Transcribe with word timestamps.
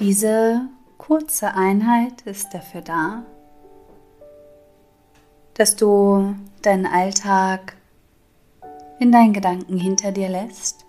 Diese 0.00 0.68
kurze 0.96 1.54
Einheit 1.54 2.22
ist 2.22 2.54
dafür 2.54 2.82
da, 2.82 3.24
dass 5.54 5.74
du 5.74 6.36
deinen 6.62 6.86
Alltag 6.86 7.76
in 9.00 9.10
deinen 9.10 9.32
Gedanken 9.32 9.76
hinter 9.76 10.12
dir 10.12 10.28
lässt 10.28 10.84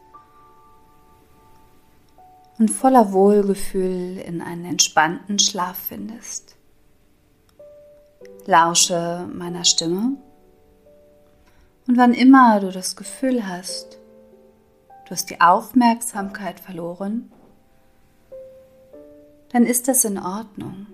und 2.59 2.69
voller 2.69 3.11
Wohlgefühl 3.11 4.19
in 4.19 4.43
einen 4.43 4.65
entspannten 4.65 5.39
Schlaf 5.39 5.77
findest. 5.77 6.55
Lausche 8.45 9.27
meiner 9.33 9.65
Stimme 9.65 10.17
und 11.87 11.97
wann 11.97 12.13
immer 12.13 12.59
du 12.59 12.71
das 12.71 12.95
Gefühl 12.95 13.47
hast, 13.47 13.97
du 15.05 15.11
hast 15.11 15.31
die 15.31 15.41
Aufmerksamkeit 15.41 16.59
verloren, 16.59 17.31
dann 19.51 19.65
ist 19.65 19.87
das 19.87 20.05
in 20.05 20.17
Ordnung. 20.17 20.87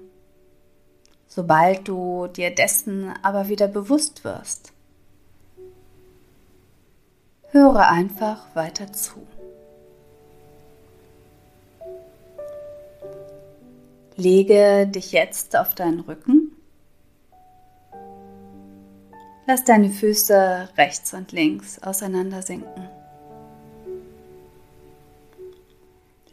Sobald 1.27 1.87
du 1.87 2.27
dir 2.27 2.53
dessen 2.53 3.13
aber 3.21 3.49
wieder 3.49 3.67
bewusst 3.67 4.23
wirst, 4.23 4.71
höre 7.49 7.87
einfach 7.89 8.55
weiter 8.55 8.93
zu. 8.93 9.25
Lege 14.17 14.87
dich 14.87 15.11
jetzt 15.11 15.57
auf 15.57 15.75
deinen 15.75 15.99
Rücken. 15.99 16.51
Lass 19.45 19.65
deine 19.65 19.89
Füße 19.89 20.69
rechts 20.77 21.13
und 21.13 21.33
links 21.33 21.83
auseinander 21.83 22.41
sinken. 22.41 22.89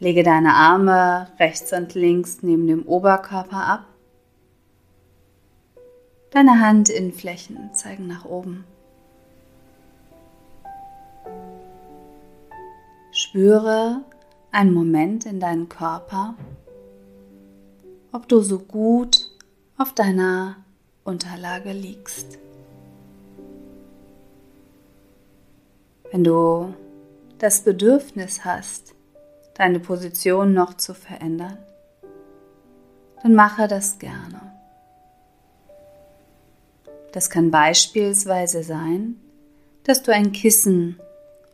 Lege 0.03 0.23
deine 0.23 0.53
Arme 0.53 1.29
rechts 1.39 1.71
und 1.71 1.93
links 1.93 2.39
neben 2.41 2.67
dem 2.67 2.83
Oberkörper 2.83 3.65
ab. 3.65 3.85
Deine 6.31 6.59
Handinnenflächen 6.59 7.73
zeigen 7.73 8.07
nach 8.07 8.25
oben. 8.25 8.65
Spüre 13.11 14.01
einen 14.51 14.73
Moment 14.73 15.25
in 15.25 15.39
deinen 15.39 15.69
Körper 15.69 16.35
ob 18.13 18.29
du 18.29 18.41
so 18.41 18.59
gut 18.59 19.27
auf 19.75 19.93
deiner 19.93 20.55
Unterlage 21.03 21.73
liegst. 21.73 22.37
Wenn 26.11 26.23
du 26.23 26.75
das 27.39 27.63
Bedürfnis 27.63 28.45
hast, 28.45 28.93
deine 29.55 29.79
Position 29.79 30.53
noch 30.53 30.75
zu 30.75 30.93
verändern, 30.93 31.57
dann 33.21 33.35
mache 33.35 33.67
das 33.67 33.99
gerne. 33.99 34.41
Das 37.11 37.29
kann 37.29 37.51
beispielsweise 37.51 38.63
sein, 38.63 39.15
dass 39.83 40.01
du 40.01 40.11
ein 40.11 40.31
Kissen 40.31 40.99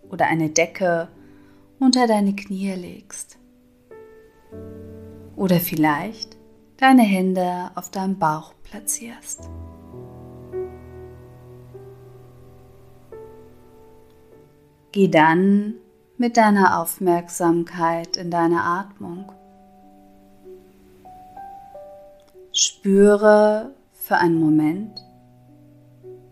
oder 0.09 0.25
eine 0.27 0.49
Decke 0.49 1.09
unter 1.79 2.07
deine 2.07 2.35
Knie 2.35 2.73
legst. 2.73 3.37
Oder 5.35 5.59
vielleicht 5.59 6.37
deine 6.77 7.03
Hände 7.03 7.71
auf 7.75 7.89
deinem 7.89 8.17
Bauch 8.17 8.53
platzierst. 8.63 9.49
Geh 14.91 15.07
dann 15.07 15.75
mit 16.19 16.35
deiner 16.35 16.81
Aufmerksamkeit 16.81 18.17
in 18.17 18.29
deine 18.29 18.61
Atmung. 18.61 19.31
Spüre 22.51 23.71
für 23.93 24.17
einen 24.17 24.37
Moment, 24.37 25.01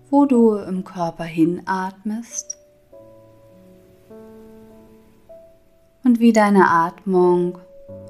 wo 0.09 0.25
du 0.25 0.55
im 0.55 0.83
Körper 0.83 1.23
hinatmest 1.23 2.57
und 6.03 6.19
wie 6.19 6.33
deine 6.33 6.69
Atmung 6.69 7.57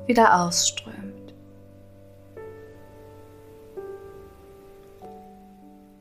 wieder 0.08 0.42
ausströmt. 0.42 1.36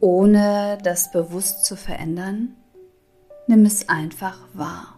Ohne 0.00 0.78
das 0.82 1.10
bewusst 1.12 1.66
zu 1.66 1.76
verändern, 1.76 2.56
nimm 3.46 3.66
es 3.66 3.90
einfach 3.90 4.38
wahr. 4.54 4.95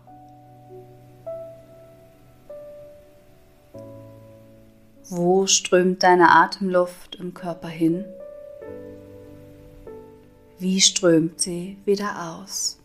Wo 5.11 5.47
strömt 5.47 6.03
deine 6.03 6.31
Atemluft 6.31 7.17
im 7.17 7.33
Körper 7.33 7.69
hin? 7.69 8.05
Wie 10.59 10.83
strömt 10.83 11.41
sie 11.41 11.79
wieder 11.87 12.37
aus? 12.37 12.79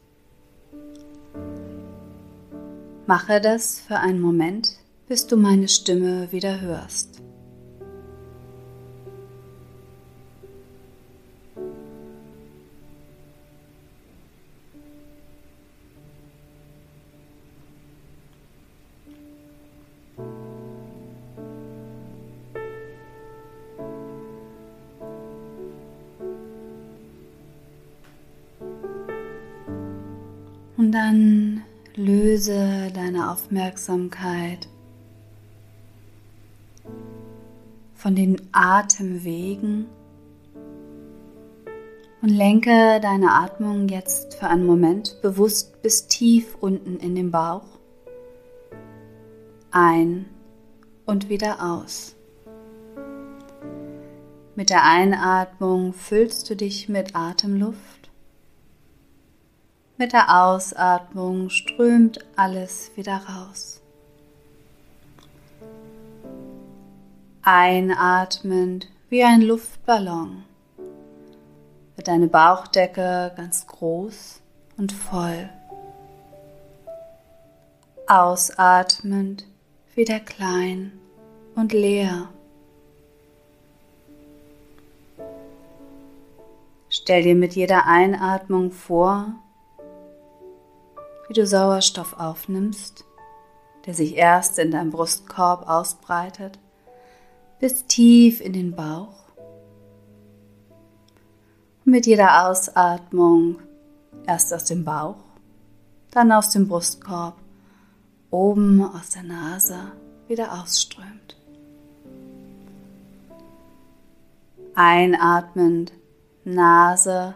Mache 3.07 3.41
das 3.41 3.81
für 3.81 3.97
einen 3.97 4.21
Moment, 4.21 4.77
bis 5.09 5.27
du 5.27 5.35
meine 5.35 5.67
Stimme 5.67 6.31
wieder 6.31 6.61
hörst. 6.61 7.21
Dann 30.93 31.63
löse 31.95 32.91
deine 32.93 33.31
Aufmerksamkeit 33.31 34.67
von 37.95 38.15
den 38.15 38.41
Atemwegen 38.51 39.87
und 42.21 42.29
lenke 42.29 42.99
deine 43.01 43.31
Atmung 43.31 43.87
jetzt 43.89 44.35
für 44.35 44.47
einen 44.47 44.65
Moment 44.65 45.21
bewusst 45.21 45.81
bis 45.81 46.07
tief 46.07 46.55
unten 46.59 46.97
in 46.97 47.15
den 47.15 47.31
Bauch 47.31 47.65
ein 49.71 50.25
und 51.05 51.29
wieder 51.29 51.63
aus. 51.63 52.15
Mit 54.55 54.69
der 54.69 54.83
Einatmung 54.83 55.93
füllst 55.93 56.49
du 56.49 56.55
dich 56.55 56.87
mit 56.87 57.15
Atemluft 57.15 58.02
mit 59.97 60.13
der 60.13 60.43
Ausatmung 60.43 61.49
strömt 61.49 62.19
alles 62.35 62.91
wieder 62.95 63.21
raus. 63.27 63.81
Einatmend 67.43 68.87
wie 69.09 69.23
ein 69.23 69.41
Luftballon 69.41 70.43
wird 71.95 72.07
deine 72.07 72.27
Bauchdecke 72.27 73.33
ganz 73.35 73.67
groß 73.67 74.41
und 74.77 74.91
voll. 74.91 75.49
Ausatmend 78.07 79.45
wieder 79.95 80.19
klein 80.19 80.93
und 81.55 81.73
leer. 81.73 82.29
Stell 86.89 87.23
dir 87.23 87.35
mit 87.35 87.53
jeder 87.53 87.85
Einatmung 87.85 88.71
vor, 88.71 89.33
wie 91.27 91.33
du 91.33 91.45
Sauerstoff 91.45 92.13
aufnimmst, 92.19 93.05
der 93.85 93.93
sich 93.93 94.15
erst 94.15 94.59
in 94.59 94.71
deinem 94.71 94.91
Brustkorb 94.91 95.67
ausbreitet, 95.67 96.59
bis 97.59 97.85
tief 97.85 98.41
in 98.41 98.53
den 98.53 98.75
Bauch. 98.75 99.23
Und 101.85 101.91
mit 101.91 102.05
jeder 102.05 102.47
Ausatmung 102.47 103.59
erst 104.25 104.53
aus 104.53 104.65
dem 104.65 104.85
Bauch, 104.85 105.17
dann 106.11 106.31
aus 106.31 106.49
dem 106.49 106.67
Brustkorb, 106.67 107.35
oben 108.29 108.83
aus 108.83 109.11
der 109.11 109.23
Nase 109.23 109.91
wieder 110.27 110.61
ausströmt. 110.61 111.37
Einatmend 114.75 115.93
Nase, 116.43 117.35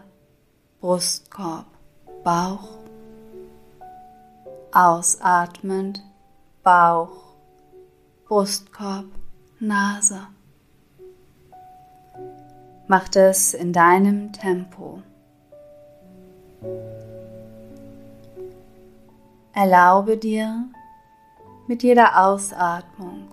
Brustkorb, 0.80 1.66
Bauch 2.24 2.77
Ausatmend 4.80 6.04
Bauch, 6.62 7.34
Brustkorb, 8.28 9.06
Nase. 9.58 10.20
Mach 12.86 13.08
das 13.08 13.54
in 13.54 13.72
deinem 13.72 14.32
Tempo. 14.32 15.02
Erlaube 19.52 20.16
dir 20.16 20.68
mit 21.66 21.82
jeder 21.82 22.24
Ausatmung 22.24 23.32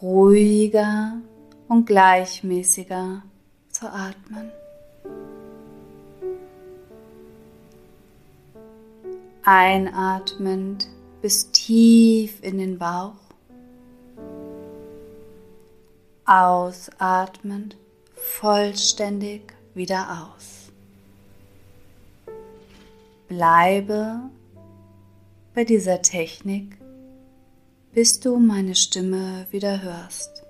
ruhiger 0.00 1.14
und 1.66 1.86
gleichmäßiger 1.86 3.22
zu 3.68 3.86
atmen. 3.88 4.52
Einatmend 9.44 10.88
bis 11.20 11.50
tief 11.50 12.40
in 12.42 12.58
den 12.58 12.78
Bauch. 12.78 13.16
Ausatmend 16.24 17.76
vollständig 18.14 19.52
wieder 19.74 20.30
aus. 20.36 20.70
Bleibe 23.26 24.20
bei 25.54 25.64
dieser 25.64 26.02
Technik, 26.02 26.78
bis 27.92 28.20
du 28.20 28.38
meine 28.38 28.76
Stimme 28.76 29.48
wieder 29.50 29.82
hörst. 29.82 30.41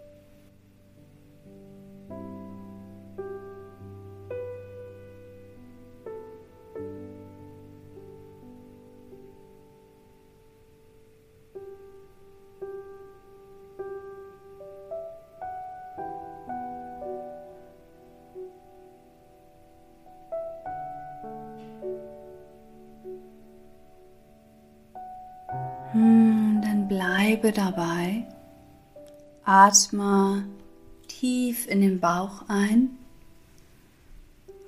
Bleibe 26.88 27.52
dabei. 27.52 28.26
Atme 29.44 30.44
tief 31.08 31.66
in 31.66 31.80
den 31.80 32.00
Bauch 32.00 32.44
ein, 32.48 32.90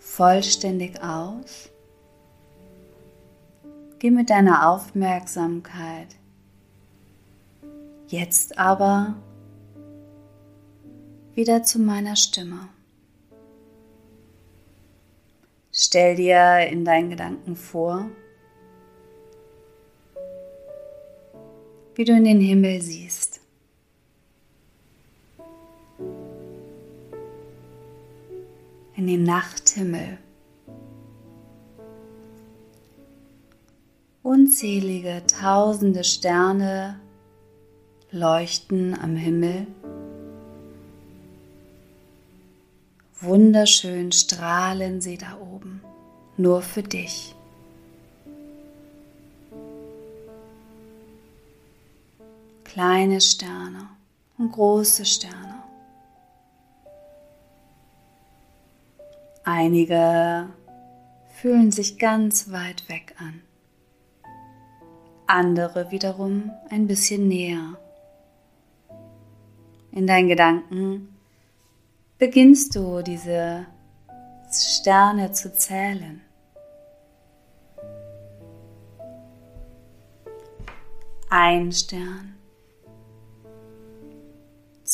vollständig 0.01 1.03
aus. 1.03 1.69
Geh 3.99 4.11
mit 4.11 4.31
deiner 4.31 4.69
Aufmerksamkeit 4.69 6.09
jetzt 8.09 8.59
aber 8.59 9.15
wieder 11.35 11.63
zu 11.63 11.79
meiner 11.79 12.17
Stimme. 12.17 12.69
Stell 15.73 16.17
dir 16.17 16.69
in 16.69 16.85
deinen 16.85 17.11
Gedanken 17.11 17.57
vor, 17.57 18.09
wie 21.95 22.05
du 22.05 22.13
in 22.13 22.25
den 22.25 22.41
Himmel 22.41 22.81
siehst. 22.81 23.41
In 28.97 29.07
den 29.07 29.25
Nachthimmel. 29.25 30.19
Unzählige 34.23 35.23
tausende 35.27 36.03
Sterne 36.03 36.99
leuchten 38.11 38.99
am 38.99 39.17
Himmel. 39.17 39.67
Wunderschön 43.21 44.13
strahlen 44.13 45.01
sie 45.01 45.19
da 45.19 45.39
oben, 45.41 45.83
nur 46.37 46.63
für 46.63 46.83
dich. 46.83 47.34
Kleine 52.75 53.21
Sterne 53.21 53.89
und 54.37 54.51
große 54.51 55.05
Sterne. 55.05 55.63
Einige 59.45 60.49
fühlen 61.35 61.71
sich 61.71 62.01
ganz 62.01 62.51
weit 62.51 62.89
weg 62.89 63.15
an, 63.21 63.43
andere 65.29 65.93
wiederum 65.93 66.51
ein 66.69 66.89
bisschen 66.89 67.29
näher. 67.29 67.79
In 69.93 70.09
deinen 70.09 70.27
Gedanken 70.27 71.15
beginnst 72.19 72.75
du 72.75 73.03
diese 73.03 73.67
Sterne 74.51 75.31
zu 75.31 75.55
zählen. 75.55 76.23
Ein 81.31 81.71
Stern, 81.71 82.34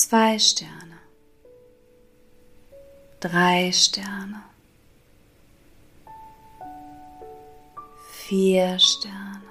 zwei 0.00 0.38
Sterne, 0.38 0.98
drei 3.20 3.70
Sterne, 3.70 4.42
vier 8.10 8.78
Sterne. 8.78 9.42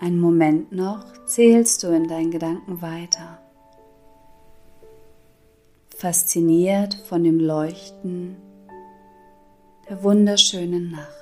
Einen 0.00 0.18
Moment 0.18 0.72
noch 0.72 1.04
zählst 1.26 1.84
du 1.84 1.94
in 1.94 2.08
deinen 2.08 2.32
Gedanken 2.32 2.82
weiter. 2.82 3.40
Fasziniert 5.96 6.94
von 7.08 7.22
dem 7.22 7.38
Leuchten 7.38 8.36
der 9.88 10.02
wunderschönen 10.02 10.90
Nacht. 10.90 11.21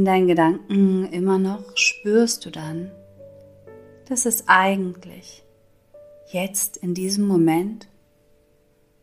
In 0.00 0.06
deinen 0.06 0.28
Gedanken 0.28 1.04
immer 1.12 1.38
noch 1.38 1.76
spürst 1.76 2.46
du 2.46 2.50
dann, 2.50 2.90
dass 4.08 4.24
es 4.24 4.48
eigentlich 4.48 5.44
jetzt 6.32 6.78
in 6.78 6.94
diesem 6.94 7.26
Moment 7.26 7.86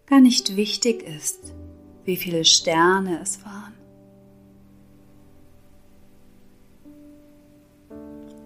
gar 0.08 0.22
nicht 0.22 0.56
wichtig 0.56 1.04
ist, 1.04 1.54
wie 2.04 2.18
viele 2.18 2.44
Sterne 2.46 3.20
es 3.22 3.46
waren. 3.46 3.76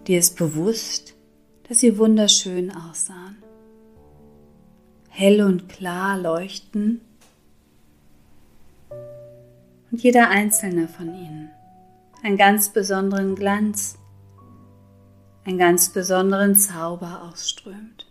Dir 0.08 0.20
ist 0.20 0.36
bewusst, 0.36 1.14
dass 1.70 1.80
sie 1.80 1.98
wunderschön 1.98 2.70
aussahen, 2.76 3.38
hell 5.08 5.42
und 5.42 5.70
klar 5.70 6.18
leuchten 6.18 7.00
und 9.90 10.04
jeder 10.04 10.28
einzelne 10.28 10.90
von 10.90 11.16
ihnen 11.16 11.50
einen 12.24 12.38
ganz 12.38 12.70
besonderen 12.70 13.36
Glanz, 13.36 13.98
einen 15.44 15.58
ganz 15.58 15.90
besonderen 15.90 16.56
Zauber 16.56 17.24
ausströmt. 17.30 18.08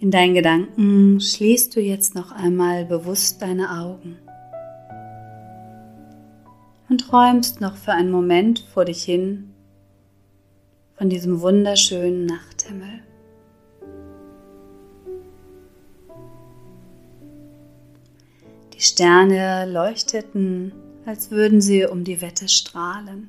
In 0.00 0.10
deinen 0.10 0.32
Gedanken 0.32 1.20
schließt 1.20 1.76
du 1.76 1.80
jetzt 1.80 2.14
noch 2.14 2.32
einmal 2.32 2.86
bewusst 2.86 3.42
deine 3.42 3.70
Augen 3.70 4.16
und 6.88 7.02
träumst 7.02 7.60
noch 7.60 7.76
für 7.76 7.92
einen 7.92 8.10
Moment 8.10 8.60
vor 8.72 8.86
dich 8.86 9.04
hin 9.04 9.52
von 10.96 11.10
diesem 11.10 11.42
wunderschönen 11.42 12.24
Nachthimmel. 12.24 13.02
Die 18.80 18.86
Sterne 18.86 19.70
leuchteten, 19.70 20.72
als 21.04 21.30
würden 21.30 21.60
sie 21.60 21.84
um 21.84 22.02
die 22.02 22.22
Wette 22.22 22.48
strahlen. 22.48 23.28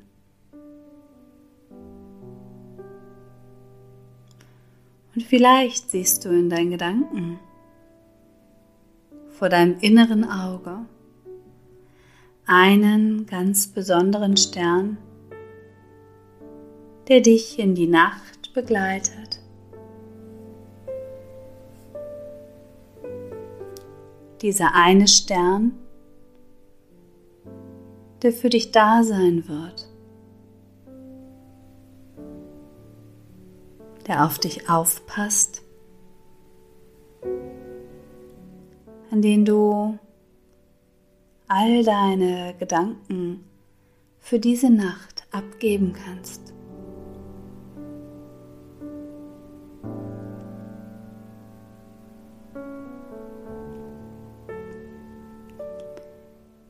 Und 5.14 5.22
vielleicht 5.24 5.90
siehst 5.90 6.24
du 6.24 6.30
in 6.30 6.48
deinen 6.48 6.70
Gedanken 6.70 7.38
vor 9.28 9.50
deinem 9.50 9.76
inneren 9.80 10.24
Auge 10.24 10.86
einen 12.46 13.26
ganz 13.26 13.66
besonderen 13.66 14.38
Stern, 14.38 14.96
der 17.08 17.20
dich 17.20 17.58
in 17.58 17.74
die 17.74 17.88
Nacht 17.88 18.54
begleitet. 18.54 19.41
Dieser 24.42 24.74
eine 24.74 25.06
Stern, 25.06 25.72
der 28.22 28.32
für 28.32 28.50
dich 28.50 28.72
da 28.72 29.04
sein 29.04 29.48
wird, 29.48 29.88
der 34.06 34.26
auf 34.26 34.38
dich 34.38 34.68
aufpasst, 34.68 35.62
an 39.10 39.22
den 39.22 39.44
du 39.44 39.98
all 41.46 41.84
deine 41.84 42.54
Gedanken 42.58 43.44
für 44.18 44.38
diese 44.38 44.70
Nacht 44.70 45.26
abgeben 45.30 45.92
kannst. 45.92 46.51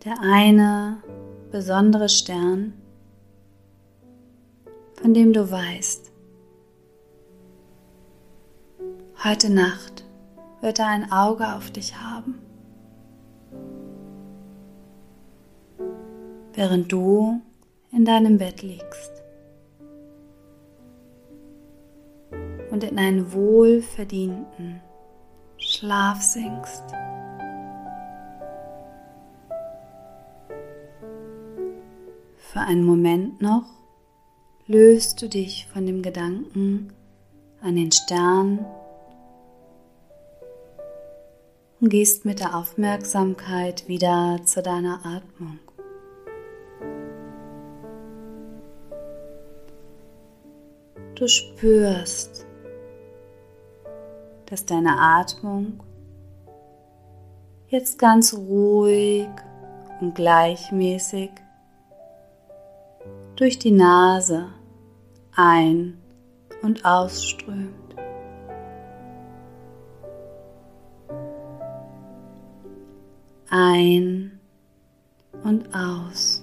Der 0.04 0.20
eine 0.20 1.02
besondere 1.50 2.08
Stern, 2.08 2.74
von 5.00 5.14
dem 5.14 5.32
du 5.32 5.50
weißt, 5.50 6.10
heute 9.22 9.50
Nacht 9.50 10.04
wird 10.60 10.78
er 10.80 10.88
ein 10.88 11.12
Auge 11.12 11.54
auf 11.54 11.70
dich 11.70 11.96
haben. 11.96 12.40
Während 16.54 16.90
du 16.90 17.40
in 17.92 18.04
deinem 18.04 18.38
Bett 18.38 18.62
liegst. 18.62 19.22
und 22.72 22.82
in 22.84 22.98
einen 22.98 23.32
wohlverdienten 23.32 24.80
Schlaf 25.58 26.22
sinkst. 26.22 26.82
Für 32.52 32.60
einen 32.60 32.84
Moment 32.84 33.40
noch 33.40 33.64
löst 34.66 35.22
du 35.22 35.28
dich 35.30 35.66
von 35.72 35.86
dem 35.86 36.02
Gedanken 36.02 36.92
an 37.62 37.76
den 37.76 37.90
Stern 37.90 38.66
und 41.80 41.88
gehst 41.88 42.26
mit 42.26 42.40
der 42.40 42.54
Aufmerksamkeit 42.54 43.88
wieder 43.88 44.40
zu 44.44 44.60
deiner 44.60 45.00
Atmung. 45.02 45.60
Du 51.14 51.26
spürst, 51.28 52.44
dass 54.44 54.66
deine 54.66 55.00
Atmung 55.00 55.80
jetzt 57.68 57.98
ganz 57.98 58.34
ruhig 58.34 59.30
und 60.02 60.14
gleichmäßig 60.14 61.30
durch 63.36 63.58
die 63.58 63.70
Nase 63.70 64.46
ein- 65.34 65.98
und 66.62 66.84
ausströmt. 66.84 67.72
Ein 73.48 74.40
und 75.42 75.74
aus. 75.74 76.42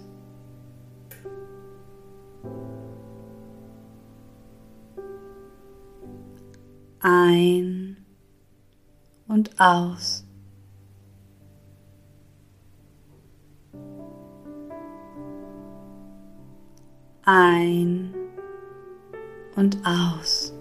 Ein 7.01 8.05
und 9.27 9.59
aus. 9.59 10.28
Ein 17.31 18.11
und 19.55 19.77
aus. 19.85 20.51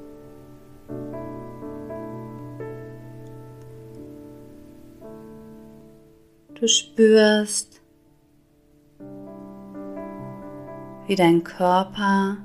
Du 6.53 6.69
spürst, 6.69 7.81
wie 11.07 11.15
dein 11.17 11.43
Körper 11.43 12.37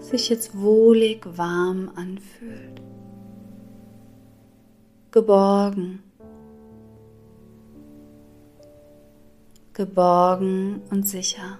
sich 0.00 0.28
jetzt 0.28 0.60
wohlig 0.60 1.24
warm 1.38 1.90
anfühlt 1.94 2.82
geborgen, 5.10 6.02
geborgen 9.72 10.82
und 10.90 11.08
sicher. 11.08 11.58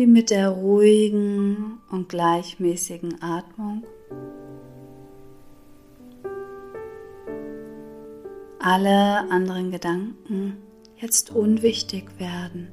Wie 0.00 0.06
mit 0.06 0.30
der 0.30 0.48
ruhigen 0.48 1.78
und 1.90 2.08
gleichmäßigen 2.08 3.20
Atmung 3.20 3.84
alle 8.58 9.30
anderen 9.30 9.70
Gedanken 9.70 10.56
jetzt 10.96 11.30
unwichtig 11.30 12.18
werden. 12.18 12.68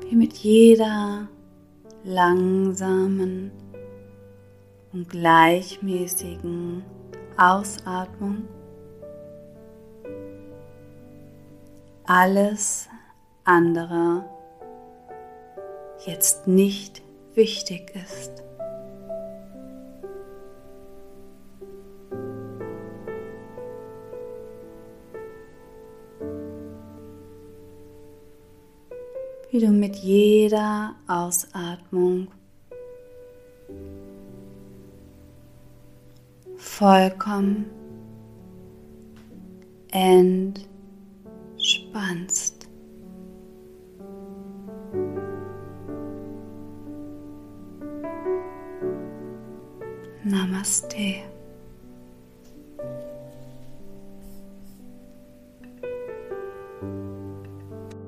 wie 0.00 0.16
mit 0.16 0.32
jeder 0.32 1.28
langsamen 2.02 3.52
und 4.92 5.08
gleichmäßigen 5.08 6.82
Ausatmung 7.36 8.48
alles 12.06 12.88
andere 13.44 14.24
jetzt 16.06 16.46
nicht 16.46 17.02
wichtig 17.34 17.92
ist. 17.94 18.44
wie 29.54 29.60
du 29.60 29.70
mit 29.70 29.94
jeder 29.94 30.96
Ausatmung 31.06 32.26
vollkommen 36.84 37.64
entspannst. 39.90 40.68
Namaste. 50.24 51.33